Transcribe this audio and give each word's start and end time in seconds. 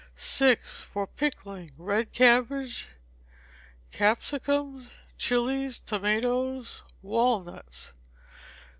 vi. 0.17 0.55
For 0.55 1.05
Pickling. 1.05 1.69
Red 1.77 2.11
cabbage, 2.11 2.87
capsicums, 3.91 4.97
chilies, 5.19 5.79
tomatoes, 5.79 6.81
walnuts. 7.03 7.93